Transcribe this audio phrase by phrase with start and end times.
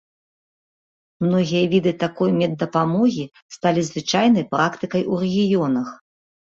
[1.25, 5.99] Многія віды такой меддапамогі сталі звычайнай практыкай у рэгіёнах.